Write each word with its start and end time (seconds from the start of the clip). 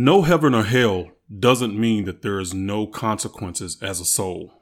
No 0.00 0.22
heaven 0.22 0.54
or 0.54 0.62
hell 0.62 1.10
doesn't 1.40 1.76
mean 1.76 2.04
that 2.04 2.22
there 2.22 2.38
is 2.38 2.54
no 2.54 2.86
consequences 2.86 3.82
as 3.82 3.98
a 3.98 4.04
soul. 4.04 4.52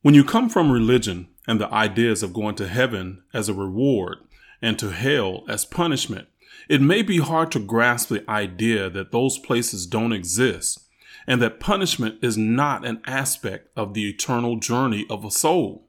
When 0.00 0.14
you 0.14 0.24
come 0.24 0.48
from 0.48 0.72
religion 0.72 1.28
and 1.46 1.60
the 1.60 1.70
ideas 1.70 2.22
of 2.22 2.32
going 2.32 2.54
to 2.54 2.66
heaven 2.66 3.22
as 3.34 3.50
a 3.50 3.52
reward 3.52 4.16
and 4.62 4.78
to 4.78 4.92
hell 4.92 5.44
as 5.46 5.66
punishment, 5.66 6.26
it 6.70 6.80
may 6.80 7.02
be 7.02 7.18
hard 7.18 7.52
to 7.52 7.58
grasp 7.58 8.08
the 8.08 8.24
idea 8.30 8.88
that 8.88 9.12
those 9.12 9.36
places 9.36 9.86
don't 9.86 10.14
exist 10.14 10.88
and 11.26 11.42
that 11.42 11.60
punishment 11.60 12.18
is 12.22 12.38
not 12.38 12.86
an 12.86 13.02
aspect 13.04 13.68
of 13.76 13.92
the 13.92 14.08
eternal 14.08 14.56
journey 14.56 15.04
of 15.10 15.22
a 15.22 15.30
soul. 15.30 15.86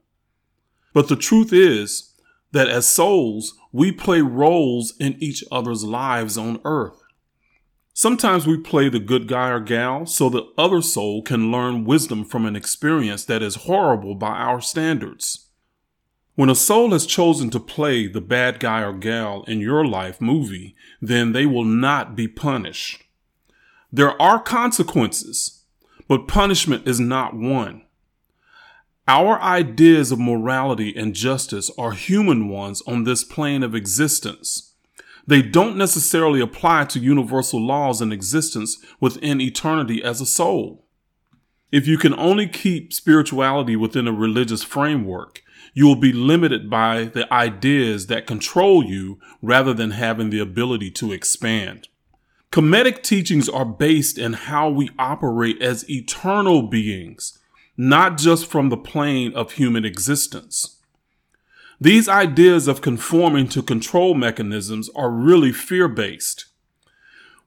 But 0.92 1.08
the 1.08 1.16
truth 1.16 1.54
is 1.54 2.12
that 2.50 2.68
as 2.68 2.86
souls, 2.86 3.54
we 3.72 3.92
play 3.92 4.20
roles 4.20 4.92
in 5.00 5.16
each 5.22 5.42
other's 5.50 5.84
lives 5.84 6.36
on 6.36 6.60
earth. 6.66 7.01
Sometimes 8.02 8.48
we 8.48 8.56
play 8.56 8.88
the 8.88 8.98
good 8.98 9.28
guy 9.28 9.50
or 9.50 9.60
gal 9.60 10.06
so 10.06 10.28
the 10.28 10.50
other 10.58 10.82
soul 10.82 11.22
can 11.22 11.52
learn 11.52 11.84
wisdom 11.84 12.24
from 12.24 12.44
an 12.46 12.56
experience 12.56 13.24
that 13.26 13.44
is 13.44 13.62
horrible 13.62 14.16
by 14.16 14.38
our 14.38 14.60
standards. 14.60 15.50
When 16.34 16.50
a 16.50 16.56
soul 16.56 16.90
has 16.90 17.06
chosen 17.06 17.48
to 17.50 17.60
play 17.60 18.08
the 18.08 18.20
bad 18.20 18.58
guy 18.58 18.82
or 18.82 18.92
gal 18.92 19.44
in 19.44 19.60
your 19.60 19.86
life 19.86 20.20
movie, 20.20 20.74
then 21.00 21.30
they 21.30 21.46
will 21.46 21.62
not 21.64 22.16
be 22.16 22.26
punished. 22.26 23.04
There 23.92 24.20
are 24.20 24.42
consequences, 24.42 25.62
but 26.08 26.26
punishment 26.26 26.88
is 26.88 26.98
not 26.98 27.36
one. 27.36 27.82
Our 29.06 29.40
ideas 29.40 30.10
of 30.10 30.18
morality 30.18 30.92
and 30.96 31.14
justice 31.14 31.70
are 31.78 31.92
human 31.92 32.48
ones 32.48 32.82
on 32.84 33.04
this 33.04 33.22
plane 33.22 33.62
of 33.62 33.76
existence. 33.76 34.71
They 35.26 35.42
don't 35.42 35.76
necessarily 35.76 36.40
apply 36.40 36.86
to 36.86 36.98
universal 36.98 37.60
laws 37.60 38.00
in 38.00 38.12
existence 38.12 38.78
within 39.00 39.40
eternity 39.40 40.02
as 40.02 40.20
a 40.20 40.26
soul. 40.26 40.84
If 41.70 41.86
you 41.86 41.96
can 41.96 42.14
only 42.18 42.48
keep 42.48 42.92
spirituality 42.92 43.76
within 43.76 44.06
a 44.06 44.12
religious 44.12 44.62
framework, 44.62 45.42
you 45.74 45.86
will 45.86 45.96
be 45.96 46.12
limited 46.12 46.68
by 46.68 47.04
the 47.04 47.32
ideas 47.32 48.08
that 48.08 48.26
control 48.26 48.84
you 48.84 49.18
rather 49.40 49.72
than 49.72 49.92
having 49.92 50.30
the 50.30 50.40
ability 50.40 50.90
to 50.90 51.12
expand. 51.12 51.88
Kemetic 52.50 53.02
teachings 53.02 53.48
are 53.48 53.64
based 53.64 54.18
in 54.18 54.34
how 54.34 54.68
we 54.68 54.90
operate 54.98 55.62
as 55.62 55.88
eternal 55.88 56.62
beings, 56.62 57.38
not 57.78 58.18
just 58.18 58.44
from 58.44 58.68
the 58.68 58.76
plane 58.76 59.32
of 59.32 59.52
human 59.52 59.86
existence. 59.86 60.81
These 61.82 62.08
ideas 62.08 62.68
of 62.68 62.80
conforming 62.80 63.48
to 63.48 63.60
control 63.60 64.14
mechanisms 64.14 64.88
are 64.94 65.10
really 65.10 65.50
fear 65.50 65.88
based. 65.88 66.44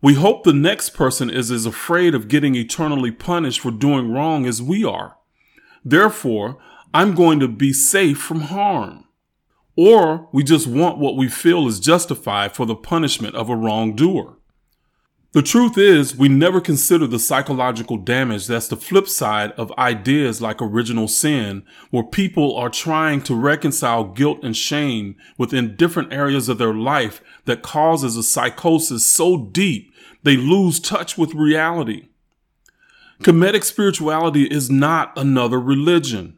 We 0.01 0.15
hope 0.15 0.43
the 0.43 0.51
next 0.51 0.89
person 0.89 1.29
is 1.29 1.51
as 1.51 1.65
afraid 1.65 2.13
of 2.13 2.27
getting 2.27 2.53
eternally 2.53 3.11
punished 3.11 3.61
for 3.61 3.71
doing 3.71 4.11
wrong 4.11 4.45
as 4.45 4.61
we 4.61 4.83
are. 4.83 5.15
Therefore, 5.85 6.57
I'm 6.93 7.15
going 7.15 7.39
to 7.39 7.47
be 7.47 7.71
safe 7.71 8.17
from 8.17 8.41
harm. 8.41 9.05
Or 9.77 10.27
we 10.33 10.43
just 10.43 10.67
want 10.67 10.97
what 10.97 11.15
we 11.15 11.29
feel 11.29 11.65
is 11.65 11.79
justified 11.79 12.57
for 12.57 12.65
the 12.65 12.75
punishment 12.75 13.35
of 13.35 13.49
a 13.49 13.55
wrongdoer. 13.55 14.34
The 15.35 15.41
truth 15.41 15.77
is, 15.77 16.15
we 16.15 16.29
never 16.29 16.61
consider 16.61 17.07
the 17.07 17.19
psychological 17.19 17.97
damage 17.97 18.47
that's 18.47 18.69
the 18.69 18.77
flip 18.77 19.05
side 19.09 19.51
of 19.57 19.69
ideas 19.73 20.41
like 20.41 20.61
original 20.61 21.09
sin, 21.09 21.63
where 21.91 22.05
people 22.05 22.55
are 22.55 22.69
trying 22.69 23.21
to 23.23 23.35
reconcile 23.35 24.05
guilt 24.05 24.39
and 24.43 24.55
shame 24.55 25.17
within 25.37 25.75
different 25.75 26.13
areas 26.13 26.47
of 26.47 26.57
their 26.57 26.73
life 26.73 27.21
that 27.43 27.63
causes 27.63 28.15
a 28.15 28.23
psychosis 28.23 29.05
so 29.05 29.35
deep 29.35 29.91
they 30.23 30.37
lose 30.37 30.79
touch 30.79 31.17
with 31.17 31.33
reality. 31.33 32.07
Kemetic 33.19 33.65
spirituality 33.65 34.45
is 34.45 34.69
not 34.69 35.11
another 35.17 35.59
religion. 35.59 36.37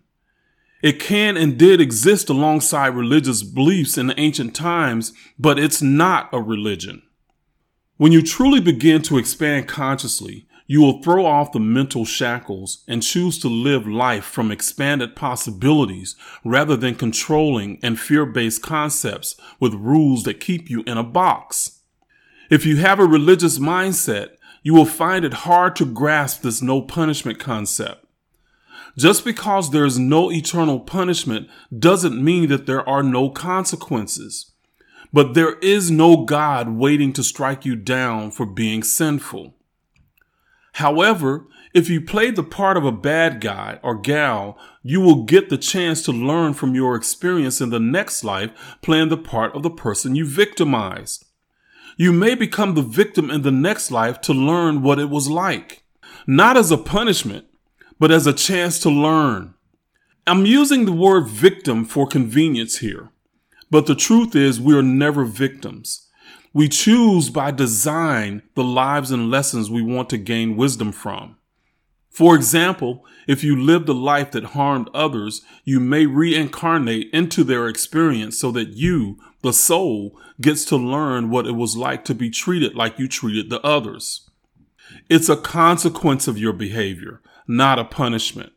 It 0.82 1.00
can 1.00 1.38
and 1.38 1.56
did 1.56 1.80
exist 1.80 2.30
alongside 2.30 2.96
religious 2.96 3.44
beliefs 3.44 3.96
in 3.96 4.12
ancient 4.18 4.56
times, 4.56 5.14
but 5.38 5.60
it's 5.60 5.84
not 5.84 6.30
a 6.34 6.42
religion. 6.42 7.04
When 7.98 8.12
you 8.12 8.22
truly 8.22 8.60
begin 8.60 9.02
to 9.04 9.18
expand 9.18 9.68
consciously, 9.68 10.48
you 10.68 10.82
will 10.82 11.02
throw 11.02 11.26
off 11.26 11.52
the 11.52 11.60
mental 11.60 12.06
shackles 12.06 12.84
and 12.88 13.02
choose 13.02 13.40
to 13.40 13.48
live 13.48 13.88
life 13.88 14.24
from 14.24 14.52
expanded 14.52 15.16
possibilities 15.16 16.16
rather 16.44 16.76
than 16.76 16.94
controlling 16.94 17.80
and 17.82 18.00
fear 18.00 18.28
based 18.28 18.62
concepts 18.62 19.36
with 19.60 19.74
rules 19.74 20.24
that 20.24 20.40
keep 20.40 20.70
you 20.70 20.84
in 20.86 20.98
a 20.98 21.04
box. 21.04 21.80
If 22.52 22.68
you 22.68 22.78
have 22.78 23.00
a 23.00 23.06
religious 23.06 23.58
mindset, 23.58 24.36
you 24.62 24.76
will 24.76 24.86
find 24.86 25.26
it 25.26 25.34
hard 25.34 25.76
to 25.78 25.86
grasp 25.86 26.44
this 26.44 26.62
no 26.62 26.84
punishment 26.84 27.40
concept. 27.40 28.06
Just 28.96 29.26
because 29.26 29.72
there 29.72 29.86
is 29.86 29.98
no 29.98 30.32
eternal 30.32 30.80
punishment 30.80 31.50
doesn't 31.78 32.24
mean 32.24 32.48
that 32.50 32.68
there 32.68 32.88
are 32.88 33.04
no 33.04 33.30
consequences. 33.32 34.54
But 35.14 35.34
there 35.34 35.56
is 35.60 35.90
no 35.90 36.26
God 36.26 36.70
waiting 36.70 37.14
to 37.14 37.24
strike 37.24 37.66
you 37.66 37.76
down 37.76 38.32
for 38.32 38.46
being 38.46 38.84
sinful. 38.84 39.56
However, 40.74 41.48
if 41.74 41.90
you 41.90 42.02
play 42.02 42.32
the 42.32 42.44
part 42.44 42.78
of 42.78 42.86
a 42.86 42.92
bad 42.92 43.42
guy 43.42 43.80
or 43.84 43.96
gal, 43.96 44.58
you 44.84 45.02
will 45.02 45.24
get 45.24 45.50
the 45.50 45.58
chance 45.58 46.02
to 46.04 46.12
learn 46.12 46.54
from 46.54 46.76
your 46.76 46.96
experience 46.96 47.62
in 47.62 47.70
the 47.70 47.80
next 47.80 48.24
life 48.24 48.78
playing 48.82 49.10
the 49.10 49.18
part 49.18 49.56
of 49.56 49.64
the 49.64 49.70
person 49.70 50.16
you 50.16 50.26
victimized. 50.26 51.26
You 51.98 52.12
may 52.12 52.36
become 52.36 52.76
the 52.76 52.84
victim 52.84 53.32
in 53.32 53.42
the 53.42 53.52
next 53.52 53.90
life 53.90 54.22
to 54.22 54.34
learn 54.34 54.84
what 54.84 55.00
it 55.00 55.10
was 55.10 55.30
like, 55.30 55.84
not 56.28 56.56
as 56.56 56.72
a 56.72 56.78
punishment, 56.78 57.46
but 58.00 58.12
as 58.12 58.28
a 58.28 58.34
chance 58.34 58.80
to 58.82 58.90
learn. 58.90 59.56
I'm 60.28 60.46
using 60.46 60.86
the 60.86 60.92
word 60.92 61.28
victim 61.28 61.86
for 61.86 62.06
convenience 62.06 62.78
here. 62.80 63.10
But 63.70 63.86
the 63.86 63.96
truth 63.96 64.36
is, 64.36 64.62
we 64.62 64.78
are 64.78 64.84
never 64.84 65.26
victims. 65.26 66.08
We 66.54 66.70
choose 66.70 67.30
by 67.30 67.52
design 67.52 68.42
the 68.56 68.64
lives 68.64 69.12
and 69.12 69.30
lessons 69.30 69.70
we 69.70 69.82
want 69.82 70.10
to 70.10 70.18
gain 70.18 70.56
wisdom 70.56 70.92
from. 70.92 71.38
For 72.10 72.36
example, 72.36 73.06
if 73.28 73.44
you 73.44 73.56
lived 73.56 73.88
a 73.90 73.94
life 73.94 74.32
that 74.32 74.46
harmed 74.46 74.90
others, 74.94 75.44
you 75.66 75.80
may 75.80 76.08
reincarnate 76.08 77.10
into 77.14 77.44
their 77.44 77.68
experience 77.68 78.40
so 78.40 78.50
that 78.52 78.70
you, 78.70 79.20
the 79.44 79.54
soul, 79.54 80.20
gets 80.42 80.66
to 80.66 80.78
learn 80.78 81.30
what 81.30 81.46
it 81.46 81.52
was 81.52 81.78
like 81.78 82.04
to 82.06 82.16
be 82.16 82.32
treated 82.32 82.74
like 82.74 82.98
you 82.98 83.08
treated 83.08 83.52
the 83.52 83.62
others. 83.62 84.28
It's 85.10 85.30
a 85.30 85.38
consequence 85.38 86.28
of 86.28 86.40
your 86.40 86.54
behavior, 86.54 87.22
not 87.48 87.78
a 87.78 87.84
punishment. 87.84 88.54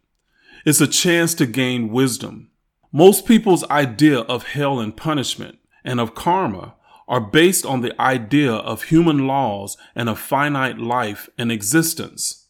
It's 0.64 0.80
a 0.80 0.86
chance 0.86 1.34
to 1.34 1.46
gain 1.46 1.90
wisdom. 1.90 2.49
Most 2.92 3.24
people's 3.24 3.62
idea 3.70 4.20
of 4.20 4.48
hell 4.48 4.80
and 4.80 4.96
punishment 4.96 5.58
and 5.84 6.00
of 6.00 6.14
karma 6.14 6.74
are 7.06 7.20
based 7.20 7.64
on 7.64 7.82
the 7.82 8.00
idea 8.00 8.52
of 8.52 8.84
human 8.84 9.26
laws 9.26 9.76
and 9.94 10.08
a 10.08 10.16
finite 10.16 10.78
life 10.78 11.28
and 11.38 11.52
existence, 11.52 12.48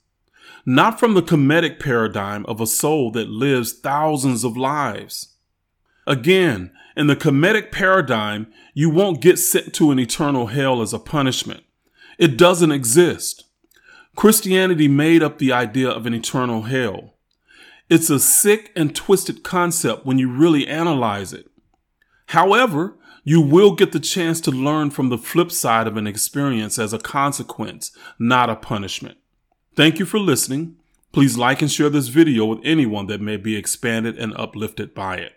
not 0.65 0.99
from 0.99 1.15
the 1.15 1.23
Kemetic 1.23 1.79
paradigm 1.79 2.47
of 2.47 2.61
a 2.61 2.67
soul 2.67 3.11
that 3.13 3.29
lives 3.29 3.73
thousands 3.73 4.43
of 4.43 4.57
lives. 4.57 5.37
Again, 6.07 6.73
in 6.97 7.07
the 7.07 7.17
Kemetic 7.17 7.71
paradigm, 7.71 8.47
you 8.73 8.89
won't 8.89 9.21
get 9.23 9.39
sent 9.39 9.75
to 9.75 9.91
an 9.91 9.99
eternal 9.99 10.47
hell 10.47 10.81
as 10.81 10.93
a 10.93 10.99
punishment. 10.99 11.65
It 12.19 12.39
doesn't 12.39 12.73
exist. 12.73 13.45
Christianity 14.17 14.89
made 14.89 15.23
up 15.23 15.39
the 15.39 15.53
idea 15.53 15.89
of 15.89 16.07
an 16.07 16.15
eternal 16.15 16.63
hell. 16.63 17.15
It's 17.91 18.09
a 18.09 18.21
sick 18.21 18.71
and 18.77 18.95
twisted 18.95 19.43
concept 19.43 20.07
when 20.07 20.17
you 20.17 20.31
really 20.31 20.67
analyze 20.67 21.33
it. 21.33 21.51
However, 22.27 22.97
you 23.25 23.41
will 23.41 23.75
get 23.75 23.91
the 23.91 23.99
chance 23.99 24.41
to 24.43 24.53
learn 24.53 24.91
from 24.91 25.09
the 25.09 25.19
flip 25.19 25.51
side 25.51 25.89
of 25.89 25.97
an 25.97 26.07
experience 26.07 26.79
as 26.79 26.93
a 26.93 26.99
consequence, 26.99 27.91
not 28.17 28.49
a 28.49 28.55
punishment. 28.55 29.19
Thank 29.75 29.99
you 29.99 30.07
for 30.07 30.21
listening. 30.21 30.77
Please 31.13 31.37
like 31.37 31.61
and 31.61 31.71
share 31.71 31.91
this 31.91 32.07
video 32.07 32.45
with 32.45 32.61
anyone 32.63 33.09
that 33.09 33.21
may 33.21 33.37
be 33.37 33.57
expanded 33.57 34.17
and 34.17 34.37
uplifted 34.37 34.95
by 34.95 35.17
it. 35.17 35.29